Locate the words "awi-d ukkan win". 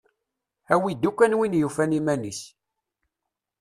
0.73-1.57